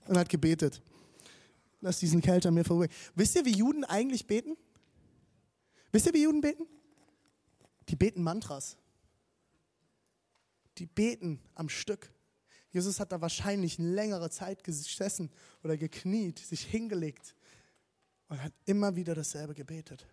[0.07, 0.81] und hat gebetet.
[1.81, 2.99] Lass diesen Kelter mir vorübergehen.
[3.15, 4.57] Wisst ihr, wie Juden eigentlich beten?
[5.93, 6.67] Wisst ihr, wie Juden beten?
[7.89, 8.77] Die beten Mantras.
[10.79, 12.13] Die beten am Stück.
[12.71, 15.31] Jesus hat da wahrscheinlich längere Zeit gesessen
[15.65, 17.35] oder gekniet, sich hingelegt
[18.29, 20.07] und hat immer wieder dasselbe gebetet.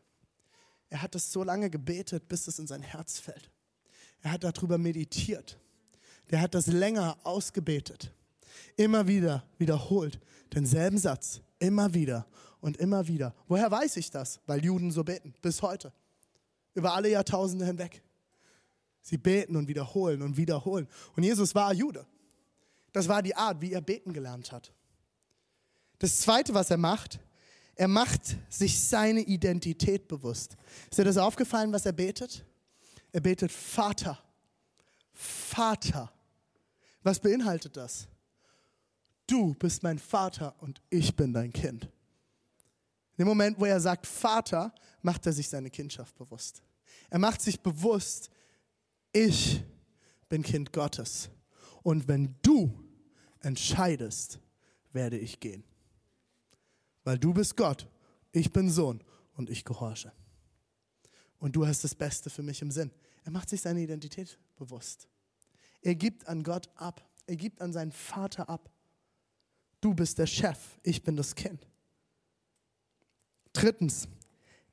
[0.89, 3.51] Er hat es so lange gebetet, bis es in sein Herz fällt.
[4.21, 5.59] Er hat darüber meditiert.
[6.31, 8.11] Der hat das länger ausgebetet.
[8.77, 10.19] Immer wieder wiederholt
[10.53, 11.41] denselben Satz.
[11.65, 12.27] Immer wieder
[12.61, 13.33] und immer wieder.
[13.47, 14.39] Woher weiß ich das?
[14.45, 15.91] Weil Juden so beten, bis heute
[16.75, 18.03] über alle Jahrtausende hinweg.
[19.01, 20.87] Sie beten und wiederholen und wiederholen.
[21.15, 22.05] Und Jesus war Jude.
[22.93, 24.71] Das war die Art, wie er beten gelernt hat.
[25.97, 27.19] Das Zweite, was er macht,
[27.73, 30.55] er macht sich seine Identität bewusst.
[30.91, 32.45] Ist dir das aufgefallen, was er betet?
[33.11, 34.19] Er betet Vater.
[35.13, 36.11] Vater.
[37.01, 38.07] Was beinhaltet das?
[39.27, 41.85] Du bist mein Vater und ich bin dein Kind.
[43.17, 46.61] In dem Moment, wo er sagt Vater, macht er sich seine Kindschaft bewusst.
[47.09, 48.29] Er macht sich bewusst,
[49.13, 49.63] ich
[50.27, 51.29] bin Kind Gottes.
[51.81, 52.83] Und wenn du
[53.39, 54.39] entscheidest,
[54.91, 55.63] werde ich gehen.
[57.03, 57.87] Weil du bist Gott,
[58.31, 59.03] ich bin Sohn
[59.35, 60.11] und ich gehorche.
[61.37, 62.91] Und du hast das Beste für mich im Sinn.
[63.23, 65.07] Er macht sich seine Identität bewusst.
[65.81, 67.07] Er gibt an Gott ab.
[67.27, 68.71] Er gibt an seinen Vater ab.
[69.85, 71.63] Du bist der Chef, ich bin das Kind.
[73.53, 74.07] Drittens,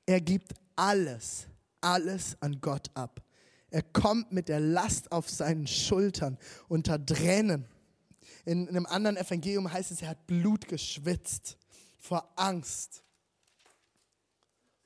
[0.07, 1.49] er gibt alles,
[1.83, 3.23] alles an Gott ab.
[3.69, 7.67] Er kommt mit der Last auf seinen Schultern unter Tränen.
[8.47, 11.59] In, einem anderen Evangelium heißt es, er hat Blut geschwitzt
[11.99, 13.03] vor Angst.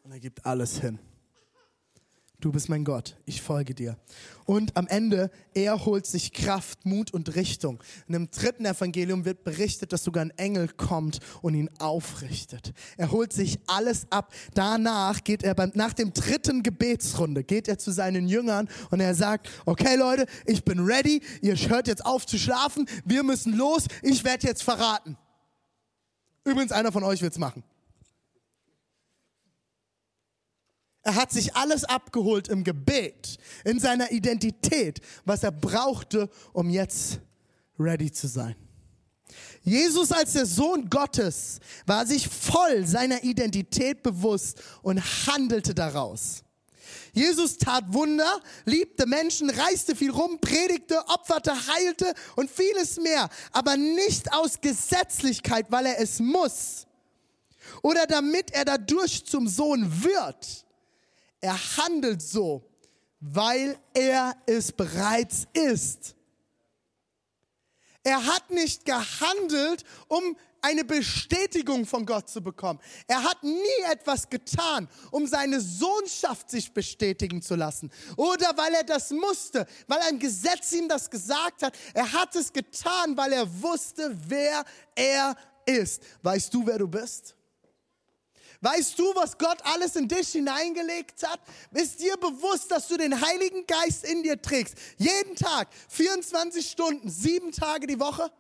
[0.03, 0.99] Und er gibt alles hin.
[2.39, 3.97] Du bist mein Gott, ich folge dir.
[4.45, 7.83] Und am Ende, er holt sich Kraft, Mut und Richtung.
[8.09, 12.75] In dem dritten Evangelium wird berichtet, dass sogar ein Engel kommt und ihn aufrichtet.
[12.99, 14.35] Er holt sich alles ab.
[14.53, 19.15] Danach geht er beim, nach dem dritten Gebetsrunde, geht er zu seinen Jüngern und er
[19.15, 23.87] sagt, okay Leute, ich bin ready, ihr hört jetzt auf zu schlafen, wir müssen los,
[24.03, 25.17] ich werde jetzt verraten.
[26.45, 27.65] Übrigens, einer von euch wird's machen.
[31.07, 37.21] Er hat sich alles abgeholt im Gebet, in seiner Identität, was er brauchte, um jetzt
[37.79, 38.57] ready zu sein.
[39.63, 46.43] Jesus als der Sohn Gottes war sich voll seiner Identität bewusst und handelte daraus.
[47.13, 53.77] Jesus tat Wunder, liebte Menschen, reiste viel rum, predigte, opferte, heilte und vieles mehr, aber
[53.77, 56.89] nicht aus Gesetzlichkeit, weil er es muss
[57.83, 60.66] oder damit er dadurch zum Sohn wird
[61.41, 62.69] er handelt so,
[63.21, 66.15] weil er es bereits ist.
[68.03, 72.81] Er hat nicht gehandelt, um eine Bestätigung von Gott zu bekommen.
[73.07, 77.91] Er hat nie etwas getan, um seine Sohnschaft sich bestätigen zu lassen.
[78.17, 81.77] Oder weil er das musste, weil ein Gesetz ihm das gesagt hat.
[81.95, 84.65] Er hat es getan, weil er wusste, wer
[84.97, 86.03] er ist.
[86.23, 87.36] Weißt du, wer du bist?
[88.61, 91.41] Weißt du, was Gott alles in dich hineingelegt hat?
[91.73, 94.75] Ist dir bewusst, dass du den Heiligen Geist in dir trägst?
[94.97, 98.31] Jeden Tag, 24 Stunden, sieben Tage die Woche?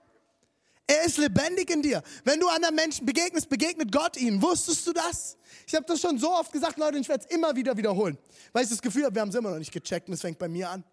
[0.86, 2.02] Er ist lebendig in dir.
[2.24, 4.40] Wenn du anderen Menschen begegnest, begegnet Gott ihnen.
[4.40, 5.36] Wusstest du das?
[5.66, 8.16] Ich habe das schon so oft gesagt, Leute, und ich werde es immer wieder wiederholen.
[8.52, 10.38] Weil ich das Gefühl habe, wir haben es immer noch nicht gecheckt und es fängt
[10.38, 10.84] bei mir an.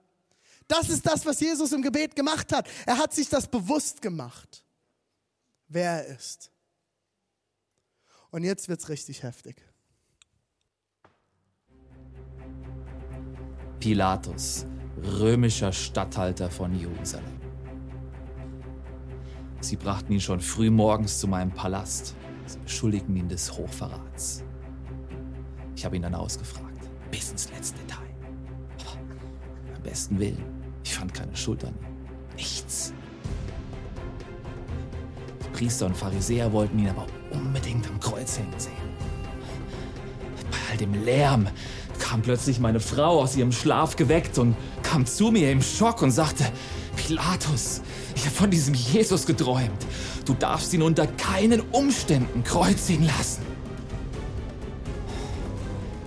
[0.68, 2.68] Das ist das, was Jesus im Gebet gemacht hat.
[2.86, 4.64] Er hat sich das bewusst gemacht,
[5.68, 6.50] wer er ist.
[8.34, 9.64] Und jetzt wird es richtig heftig.
[13.80, 14.66] Pilatus,
[15.20, 17.40] römischer Statthalter von Jerusalem.
[19.62, 22.16] Sie brachten ihn schon früh morgens zu meinem Palast.
[22.48, 24.44] Sie beschuldigten ihn des Hochverrats.
[25.76, 28.10] Ich habe ihn dann ausgefragt, bis ins letzte Detail.
[29.76, 30.44] Am besten Willen,
[30.84, 32.36] ich fand keine Schuld an ihm.
[32.36, 32.94] Nichts.
[35.54, 38.74] Priester und Pharisäer wollten ihn aber unbedingt am Kreuz hängen sehen.
[40.52, 41.48] Bei all dem Lärm
[42.00, 46.12] kam plötzlich meine Frau aus ihrem Schlaf geweckt und kam zu mir im Schock und
[46.12, 46.46] sagte,
[46.96, 47.82] Pilatus,
[48.16, 49.86] ich habe von diesem Jesus geträumt.
[50.26, 53.42] Du darfst ihn unter keinen Umständen kreuzigen lassen.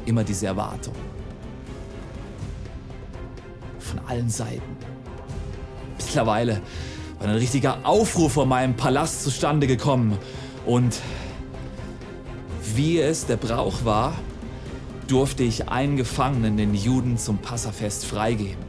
[0.07, 0.95] Immer diese Erwartung.
[3.79, 4.77] Von allen Seiten.
[5.99, 6.63] Mittlerweile
[7.19, 10.17] war ein richtiger Aufruhr vor meinem Palast zustande gekommen.
[10.67, 11.01] Und
[12.75, 14.15] wie es der Brauch war,
[15.07, 18.67] durfte ich einen Gefangenen, den Juden, zum Passafest freigeben.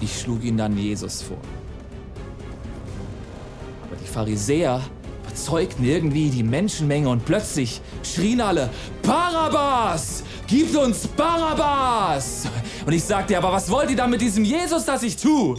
[0.00, 1.36] Ich schlug ihn dann Jesus vor.
[3.84, 4.80] Aber die Pharisäer
[5.22, 8.70] überzeugten irgendwie die Menschenmenge und plötzlich schrien alle,
[9.02, 10.22] Barabbas!
[10.46, 12.48] Gib uns Barabbas!
[12.86, 15.58] Und ich sagte, aber was wollt ihr da mit diesem Jesus, das ich tue?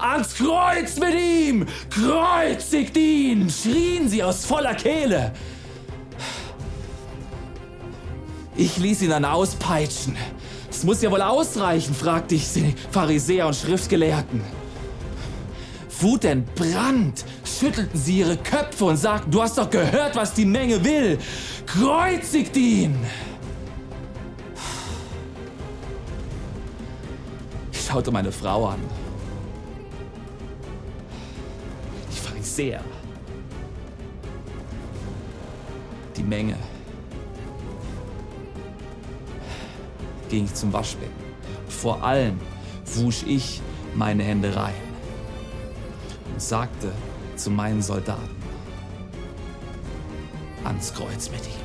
[0.00, 1.66] Ans Kreuz mit ihm!
[1.90, 3.50] Kreuzigt ihn!
[3.50, 5.32] schrien sie aus voller Kehle.
[8.56, 10.16] Ich ließ ihn dann auspeitschen.
[10.70, 14.42] Es muss ja wohl ausreichen, fragte ich die Pharisäer und Schriftgelehrten.
[16.00, 21.18] Wutentbrannt schüttelten sie ihre Köpfe und sagten, du hast doch gehört, was die Menge will.
[21.66, 22.96] Kreuzigt ihn!
[27.72, 28.99] Ich schaute meine Frau an.
[32.56, 32.82] Sehr.
[36.16, 36.56] Die Menge.
[40.28, 41.12] Ging ich zum Waschbecken.
[41.68, 42.38] Vor allem
[42.84, 43.60] wusch ich
[43.94, 44.74] meine Hände rein
[46.32, 46.92] und sagte
[47.36, 48.36] zu meinen Soldaten,
[50.64, 51.60] ans Kreuz mit ihm.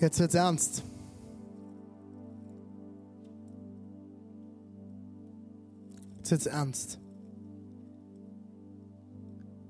[0.00, 0.82] Jetzt wird's ernst.
[6.30, 6.98] Jetzt ernst.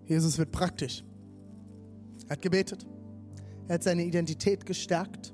[0.06, 1.04] Jesus wird praktisch.
[2.26, 2.86] Er hat gebetet.
[3.68, 5.32] Er hat seine Identität gestärkt.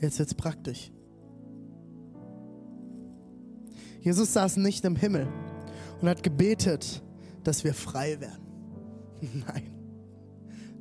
[0.00, 0.90] Jetzt wird es praktisch.
[4.00, 5.28] Jesus saß nicht im Himmel
[6.00, 7.02] und hat gebetet,
[7.44, 8.42] dass wir frei werden.
[9.46, 9.62] Nein.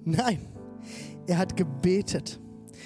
[0.05, 0.39] Nein.
[1.27, 2.39] Er hat gebetet,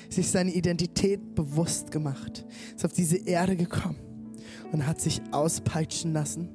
[0.10, 4.12] sich seine Identität bewusst gemacht, ist auf diese Erde gekommen
[4.74, 6.50] und hat sich auspeitschen lassen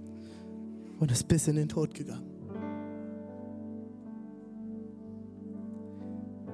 [0.98, 2.26] und ist bis in den Tod gegangen.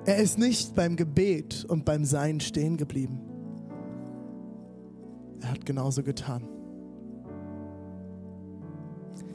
[0.04, 3.18] Er ist nicht beim Gebet und beim Sein stehen geblieben.
[5.40, 6.46] Er hat genauso getan.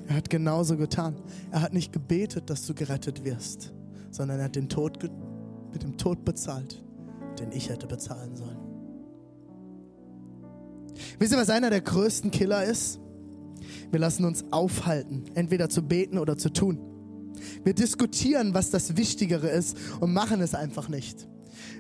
[0.08, 1.15] Er hat genauso getan.
[1.52, 3.74] Er hat nicht gebetet, dass du gerettet wirst,
[4.12, 5.00] sondern er hat den Tod
[5.74, 6.84] mit dem Tod bezahlt,
[7.39, 8.68] den ich hätte bezahlen sollen.
[11.20, 13.00] Wisst ihr, was einer der größten Killer ist?
[13.92, 16.80] Wir lassen uns aufhalten, entweder zu beten oder zu tun.
[17.64, 21.28] Wir diskutieren, was das Wichtigere ist und machen es einfach nicht.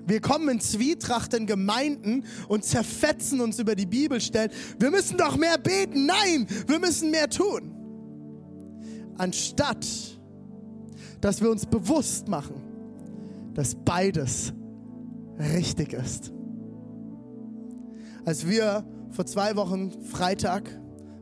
[0.05, 4.51] Wir kommen in Zwietracht in Gemeinden und zerfetzen uns über die Bibelstellen.
[4.79, 6.05] Wir müssen doch mehr beten.
[6.05, 7.75] Nein, wir müssen mehr tun.
[9.17, 9.85] Anstatt,
[11.21, 12.55] dass wir uns bewusst machen,
[13.53, 14.53] dass beides
[15.37, 16.31] richtig ist.
[18.25, 20.69] Als wir vor zwei Wochen Freitag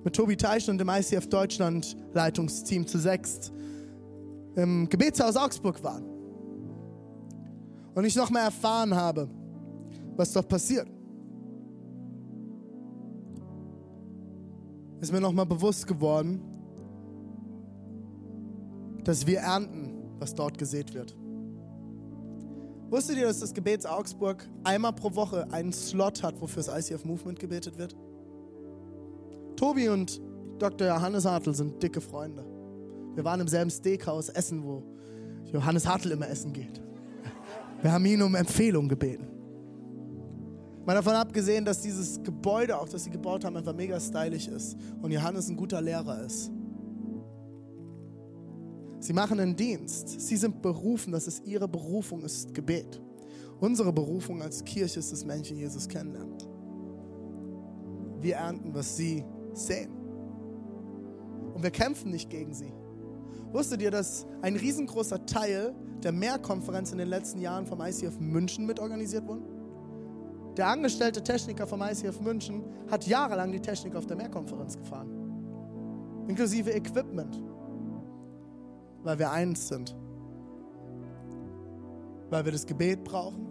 [0.03, 3.51] mit Tobi Teichen und dem ICF Deutschland Leitungsteam zu sechst
[4.55, 6.03] im Gebetshaus Augsburg waren
[7.93, 9.29] und ich nochmal erfahren habe,
[10.15, 10.87] was dort passiert,
[14.99, 16.41] ist mir nochmal bewusst geworden,
[19.03, 21.15] dass wir ernten, was dort gesät wird.
[22.89, 27.03] Wusstet ihr, dass das Gebets Augsburg einmal pro Woche einen Slot hat, wofür das ICF
[27.03, 27.95] Movement gebetet wird?
[29.57, 30.21] Tobi und
[30.59, 30.87] Dr.
[30.87, 32.45] Johannes Hartl sind dicke Freunde.
[33.15, 34.83] Wir waren im selben Steakhouse essen, wo
[35.51, 36.81] Johannes Hartl immer essen geht.
[37.81, 39.27] Wir haben ihn um Empfehlung gebeten.
[40.85, 44.77] Mal davon abgesehen, dass dieses Gebäude, auch das sie gebaut haben, einfach mega stylisch ist
[45.01, 46.51] und Johannes ein guter Lehrer ist.
[49.07, 50.19] Sie machen einen Dienst.
[50.19, 53.01] Sie sind berufen, das ist ihre Berufung, ist Gebet.
[53.61, 56.35] Unsere Berufung als Kirche ist, dass Menschen Jesus kennenlernen.
[58.19, 59.93] Wir ernten, was sie sehen.
[61.53, 62.73] Und wir kämpfen nicht gegen sie.
[63.53, 68.65] Wusstet ihr, dass ein riesengroßer Teil der Mehrkonferenz in den letzten Jahren vom ICF München
[68.65, 69.47] mitorganisiert wurde?
[70.57, 76.25] Der angestellte Techniker vom ICF München hat jahrelang die Technik auf der Mehrkonferenz gefahren.
[76.27, 77.46] Inklusive Equipment.
[79.07, 79.95] Weil wir eins sind.
[82.29, 83.47] Weil wir das Gebet brauchen,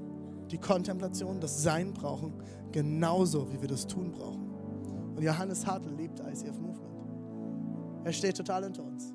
[0.51, 2.35] die Kontemplation, das Sein brauchen,
[2.73, 4.51] genauso wie wir das Tun brauchen.
[5.17, 7.01] Und Johannes Hartl liebt ICF Movement.
[8.05, 9.15] Er steht total hinter uns.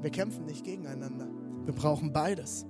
[0.00, 1.28] Wir kämpfen nicht gegeneinander.
[1.66, 2.64] Wir brauchen beides.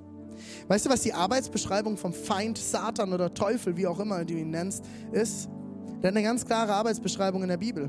[0.66, 4.50] Weißt du, was die Arbeitsbeschreibung vom Feind, Satan oder Teufel, wie auch immer du ihn
[4.50, 5.48] nennst, ist?
[5.98, 7.88] Hat eine ganz klare Arbeitsbeschreibung in der Bibel.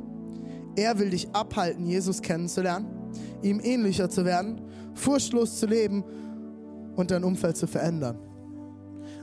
[0.75, 2.94] Er will dich abhalten, Jesus kennenzulernen,
[3.45, 4.61] ihm ähnlicher zu werden,
[4.93, 6.03] furchtlos zu leben
[6.95, 8.17] und dein Umfeld zu verändern.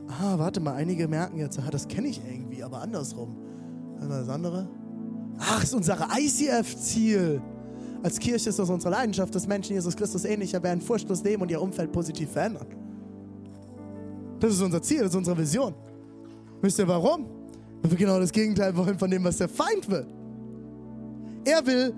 [0.09, 3.37] Ah, warte mal, einige merken jetzt, ah, das kenne ich irgendwie, aber andersrum.
[4.09, 4.69] Das andere?
[5.39, 7.41] Ach, ist unser ICF-Ziel.
[8.03, 11.51] Als Kirche ist das unsere Leidenschaft, dass Menschen Jesus Christus ähnlicher werden, furchtlos leben und
[11.51, 12.67] ihr Umfeld positiv verändern.
[14.41, 15.73] Das ist unser Ziel, das ist unsere Vision.
[16.61, 17.27] Wisst ihr warum?
[17.81, 20.07] Weil wir genau das Gegenteil wollen von dem, was der Feind will.
[21.45, 21.95] Er will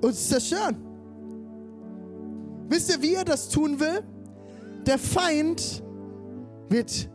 [0.00, 0.76] uns zerstören.
[2.68, 4.02] Wisst ihr, wie er das tun will?
[4.86, 5.82] Der Feind
[6.68, 7.10] wird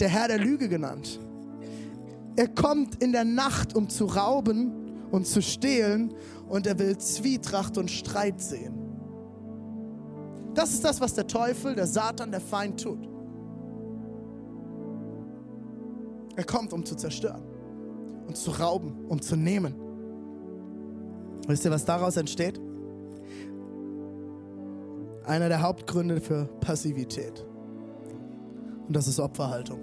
[0.00, 1.20] der Herr der Lüge genannt.
[2.36, 4.72] Er kommt in der Nacht, um zu rauben
[5.10, 6.14] und zu stehlen
[6.48, 8.74] und er will Zwietracht und Streit sehen.
[10.54, 13.08] Das ist das, was der Teufel, der Satan, der Feind tut.
[16.36, 17.42] Er kommt, um zu zerstören
[18.26, 19.74] und zu rauben, um zu nehmen.
[21.46, 22.60] Wisst ihr, was daraus entsteht?
[25.24, 27.44] Einer der Hauptgründe für Passivität.
[28.86, 29.80] Und das ist Opferhaltung.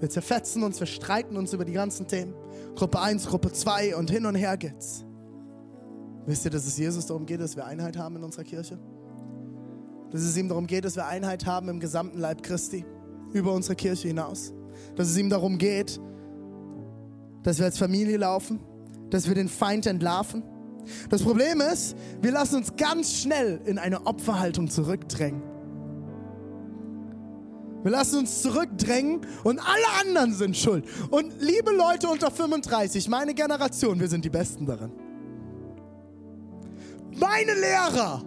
[0.00, 2.34] Wir zerfetzen uns, wir streiten uns über die ganzen Themen.
[2.76, 5.04] Gruppe 1, Gruppe 2 und hin und her geht's.
[6.26, 8.78] Wisst ihr, dass es Jesus darum geht, dass wir Einheit haben in unserer Kirche?
[10.10, 12.84] Dass es ihm darum geht, dass wir Einheit haben im gesamten Leib Christi,
[13.32, 14.52] über unsere Kirche hinaus.
[14.94, 16.00] Dass es ihm darum geht,
[17.42, 18.60] dass wir als Familie laufen,
[19.10, 20.42] dass wir den Feind entlarven.
[21.10, 25.42] Das Problem ist, wir lassen uns ganz schnell in eine Opferhaltung zurückdrängen.
[27.82, 30.84] Wir lassen uns zurückdrängen und alle anderen sind schuld.
[31.10, 34.92] Und liebe Leute unter 35, meine Generation, wir sind die Besten darin.
[37.14, 38.22] Meine Lehrer,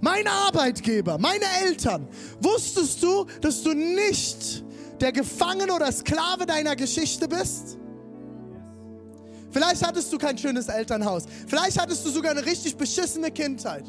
[0.00, 2.06] meine Arbeitgeber, meine Eltern,
[2.40, 4.64] wusstest du, dass du nicht
[5.00, 7.78] der Gefangene oder Sklave deiner Geschichte bist?
[9.54, 11.26] Vielleicht hattest du kein schönes Elternhaus.
[11.46, 13.84] Vielleicht hattest du sogar eine richtig beschissene Kindheit.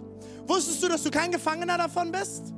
[0.45, 2.53] Wusstest du, dass du kein Gefangener davon bist?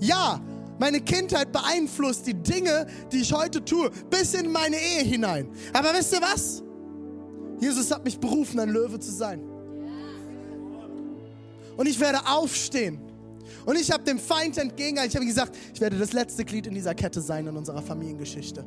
[0.00, 0.38] Ja,
[0.78, 5.48] meine Kindheit beeinflusst die Dinge, die ich heute tue, bis in meine Ehe hinein.
[5.72, 6.62] Aber wisst ihr was?
[7.58, 9.40] Jesus hat mich berufen, ein Löwe zu sein.
[11.78, 13.00] Und ich werde aufstehen
[13.64, 15.10] Und ich habe dem Feind entgegengehalten.
[15.10, 18.62] Ich habe gesagt, ich werde das letzte Glied in dieser Kette sein in unserer Familiengeschichte.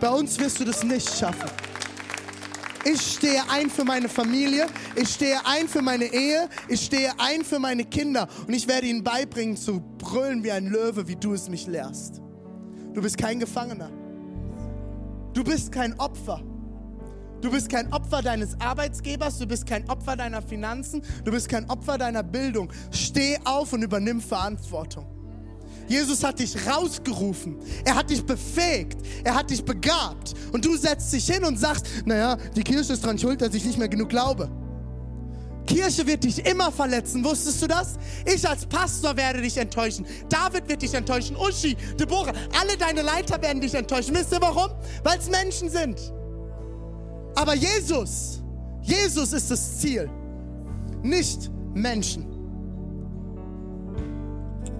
[0.00, 1.50] Bei uns wirst du das nicht schaffen.
[2.84, 7.44] Ich stehe ein für meine Familie, ich stehe ein für meine Ehe, ich stehe ein
[7.44, 11.34] für meine Kinder und ich werde ihnen beibringen zu brüllen wie ein Löwe, wie du
[11.34, 12.22] es mich lehrst.
[12.94, 13.90] Du bist kein Gefangener.
[15.34, 16.42] Du bist kein Opfer.
[17.40, 21.70] Du bist kein Opfer deines Arbeitsgebers, du bist kein Opfer deiner Finanzen, du bist kein
[21.70, 22.72] Opfer deiner Bildung.
[22.90, 25.17] Steh auf und übernimm Verantwortung.
[25.88, 27.56] Jesus hat dich rausgerufen.
[27.84, 28.98] Er hat dich befähigt.
[29.24, 30.34] Er hat dich begabt.
[30.52, 33.64] Und du setzt dich hin und sagst, naja, die Kirche ist dran schuld, dass ich
[33.64, 34.50] nicht mehr genug glaube.
[35.66, 37.22] Kirche wird dich immer verletzen.
[37.24, 37.98] Wusstest du das?
[38.24, 40.06] Ich als Pastor werde dich enttäuschen.
[40.28, 41.36] David wird dich enttäuschen.
[41.36, 44.14] Uschi, Deborah, alle deine Leiter werden dich enttäuschen.
[44.14, 44.70] Wisst ihr warum?
[45.04, 45.98] Weil es Menschen sind.
[47.34, 48.42] Aber Jesus,
[48.82, 50.10] Jesus ist das Ziel,
[51.02, 52.37] nicht Menschen.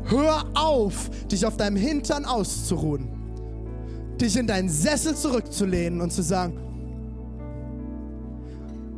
[0.08, 3.08] Hör auf, dich auf deinem Hintern auszuruhen,
[4.20, 6.58] dich in deinen Sessel zurückzulehnen und zu sagen,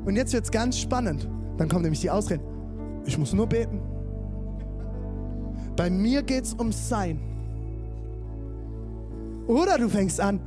[0.05, 1.29] und jetzt wird es ganz spannend.
[1.59, 2.43] Dann kommen nämlich die Ausreden.
[3.05, 3.81] Ich muss nur beten.
[5.77, 7.21] Bei mir geht es ums Sein.
[9.47, 10.41] Oder du fängst an,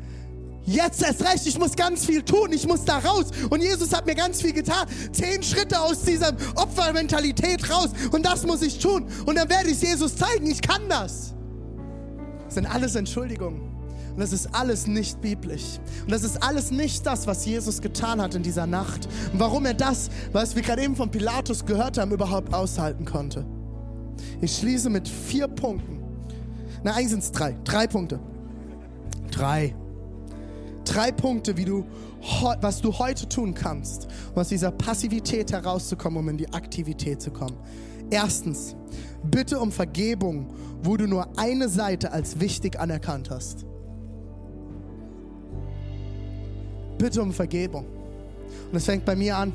[0.66, 3.28] Jetzt erst recht, ich muss ganz viel tun, ich muss da raus.
[3.50, 4.88] Und Jesus hat mir ganz viel getan.
[5.12, 7.90] Zehn Schritte aus dieser Opfermentalität raus.
[8.12, 9.06] Und das muss ich tun.
[9.26, 11.34] Und dann werde ich Jesus zeigen, ich kann das.
[12.46, 13.74] Das sind alles Entschuldigungen.
[14.14, 15.80] Und das ist alles nicht biblisch.
[16.04, 19.10] Und das ist alles nicht das, was Jesus getan hat in dieser Nacht.
[19.34, 23.46] Und warum er das, was wir gerade eben von Pilatus gehört haben, überhaupt aushalten konnte.
[24.40, 26.00] Ich schließe mit vier Punkten.
[26.84, 27.58] Na, eigentlich sind es drei.
[27.64, 28.20] Drei Punkte.
[29.32, 29.76] Drei.
[30.86, 31.86] Drei Punkte, wie du,
[32.62, 37.32] was du heute tun kannst, um aus dieser Passivität herauszukommen, um in die Aktivität zu
[37.32, 37.58] kommen.
[38.10, 38.76] Erstens,
[39.24, 40.54] bitte um Vergebung,
[40.84, 43.66] wo du nur eine Seite als wichtig anerkannt hast.
[46.98, 47.86] Bitte um Vergebung.
[48.72, 49.54] Und es fängt bei mir an.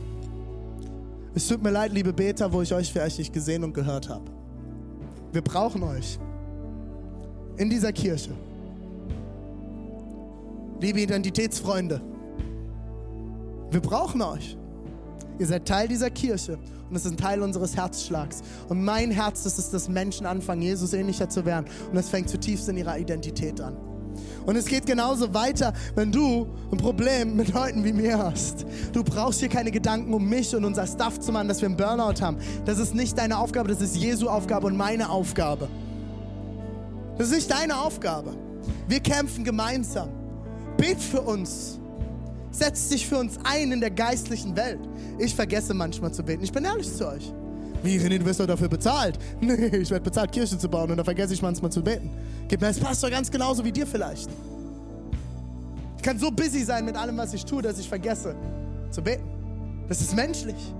[1.34, 4.24] Es tut mir leid, liebe Beta, wo ich euch vielleicht nicht gesehen und gehört habe.
[5.32, 6.18] Wir brauchen euch
[7.58, 8.30] in dieser Kirche
[10.80, 12.00] liebe Identitätsfreunde,
[13.70, 14.56] wir brauchen euch.
[15.38, 16.58] Ihr seid Teil dieser Kirche
[16.88, 18.42] und es ist ein Teil unseres Herzschlags.
[18.68, 21.66] Und mein Herz ist es, dass Menschen anfangen, Jesus ähnlicher zu werden.
[21.88, 23.76] Und das fängt zutiefst in ihrer Identität an.
[24.46, 28.64] Und es geht genauso weiter, wenn du ein Problem mit Leuten wie mir hast.
[28.92, 31.76] Du brauchst hier keine Gedanken um mich und unser Stuff zu machen, dass wir einen
[31.76, 32.38] Burnout haben.
[32.64, 35.68] Das ist nicht deine Aufgabe, das ist Jesu Aufgabe und meine Aufgabe.
[37.18, 38.34] Das ist nicht deine Aufgabe.
[38.88, 40.08] Wir kämpfen gemeinsam.
[40.78, 41.78] Bet für uns.
[42.52, 44.80] Setz dich für uns ein in der geistlichen Welt.
[45.18, 46.42] Ich vergesse manchmal zu beten.
[46.42, 47.32] Ich bin ehrlich zu euch.
[47.82, 49.18] Wie, René, du wirst doch dafür bezahlt.
[49.40, 52.10] Nee, ich werde bezahlt, Kirche zu bauen und da vergesse ich manchmal zu beten.
[52.48, 54.30] Geht mir als Pastor ganz genauso wie dir vielleicht.
[55.96, 58.34] Ich kann so busy sein mit allem, was ich tue, dass ich vergesse
[58.90, 59.24] zu beten.
[59.88, 60.74] Das ist menschlich.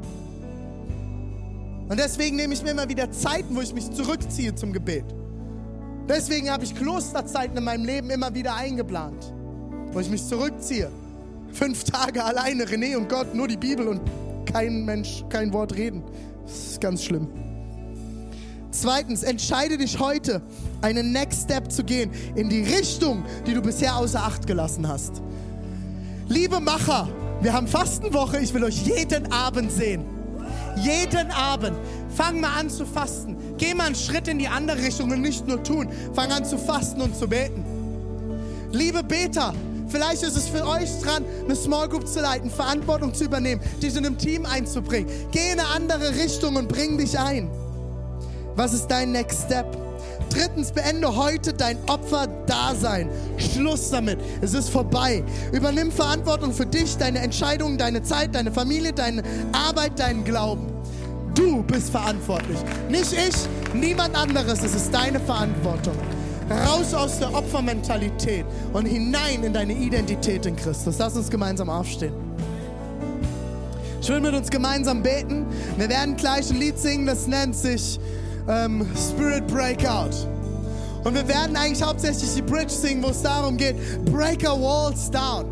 [1.88, 5.04] Und deswegen nehme ich mir immer wieder Zeiten, wo ich mich zurückziehe zum Gebet.
[6.08, 9.32] Deswegen habe ich Klosterzeiten in meinem Leben immer wieder eingeplant
[9.92, 10.90] wo ich mich zurückziehe.
[11.52, 14.00] Fünf Tage alleine, René und Gott, nur die Bibel und
[14.46, 16.02] kein Mensch, kein Wort reden.
[16.44, 17.28] Das ist ganz schlimm.
[18.70, 20.42] Zweitens, entscheide dich heute,
[20.82, 25.22] einen Next Step zu gehen in die Richtung, die du bisher außer Acht gelassen hast.
[26.28, 27.08] Liebe Macher,
[27.40, 28.38] wir haben Fastenwoche.
[28.38, 30.04] Ich will euch jeden Abend sehen.
[30.76, 31.76] Jeden Abend.
[32.14, 33.36] Fang mal an zu fasten.
[33.56, 35.88] Geh mal einen Schritt in die andere Richtung und nicht nur tun.
[36.14, 37.64] Fang an zu fasten und zu beten.
[38.72, 39.54] Liebe Beter,
[39.88, 43.96] Vielleicht ist es für euch dran, eine Small Group zu leiten, Verantwortung zu übernehmen, dich
[43.96, 45.10] in einem Team einzubringen.
[45.30, 47.50] Geh in eine andere Richtung und bring dich ein.
[48.56, 49.66] Was ist dein Next Step?
[50.30, 53.08] Drittens, beende heute dein Opferdasein.
[53.38, 54.18] Schluss damit.
[54.40, 55.24] Es ist vorbei.
[55.52, 59.22] Übernimm Verantwortung für dich, deine Entscheidungen, deine Zeit, deine Familie, deine
[59.52, 60.66] Arbeit, deinen Glauben.
[61.34, 62.58] Du bist verantwortlich.
[62.88, 64.62] Nicht ich, niemand anderes.
[64.62, 65.94] Es ist deine Verantwortung.
[66.50, 70.96] Raus aus der Opfermentalität und hinein in deine Identität in Christus.
[70.98, 72.14] Lass uns gemeinsam aufstehen.
[74.00, 75.44] Ich will mit uns gemeinsam beten.
[75.76, 78.00] Wir werden gleich ein Lied singen, das nennt sich
[78.48, 80.26] ähm, Spirit Breakout.
[81.04, 83.76] Und wir werden eigentlich hauptsächlich die Bridge singen, wo es darum geht,
[84.06, 85.46] Break our Walls Down.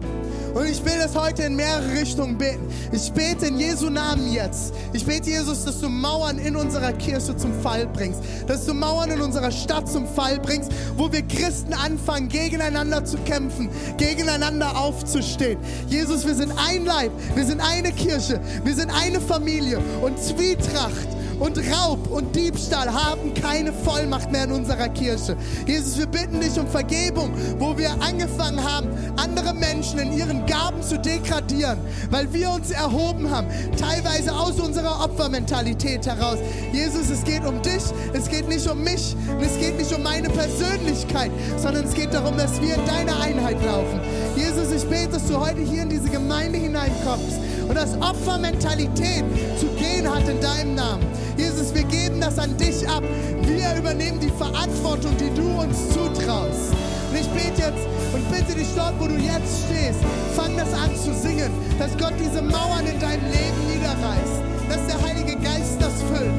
[0.57, 2.67] Und ich will das heute in mehrere Richtungen beten.
[2.91, 4.73] Ich bete in Jesu Namen jetzt.
[4.95, 8.21] Ich bete, Jesus, dass du Mauern in unserer Kirche zum Fall bringst.
[8.47, 13.19] Dass du Mauern in unserer Stadt zum Fall bringst, wo wir Christen anfangen, gegeneinander zu
[13.19, 15.59] kämpfen, gegeneinander aufzustehen.
[15.89, 19.79] Jesus, wir sind ein Leib, wir sind eine Kirche, wir sind eine Familie.
[20.01, 21.09] Und Zwietracht
[21.39, 25.37] und Raub und Diebstahl haben keine Vollmacht mehr in unserer Kirche.
[25.67, 30.83] Jesus, wir bitten dich um Vergebung, wo wir angefangen haben, andere Menschen in ihren Gaben
[30.83, 31.79] zu degradieren,
[32.11, 36.39] weil wir uns erhoben haben, teilweise aus unserer Opfermentalität heraus.
[36.73, 37.83] Jesus, es geht um dich,
[38.13, 42.13] es geht nicht um mich, und es geht nicht um meine Persönlichkeit, sondern es geht
[42.13, 44.01] darum, dass wir in deine Einheit laufen.
[44.37, 49.25] Jesus, ich bete, dass du heute hier in diese Gemeinde hineinkommst und dass Opfermentalität
[49.59, 51.05] zu gehen hat in deinem Namen.
[51.37, 53.03] Jesus, wir geben das an dich ab.
[53.43, 56.73] Wir übernehmen die Verantwortung, die du uns zutraust.
[57.11, 60.01] Und ich bete jetzt und bitte dich dort, wo du jetzt stehst,
[60.35, 65.09] fang das an zu singen, dass Gott diese Mauern in deinem Leben niederreißt, dass der
[65.09, 66.33] Heilige Geist das füllt,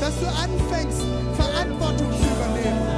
[0.00, 1.02] dass du anfängst,
[1.36, 2.97] Verantwortung zu übernehmen.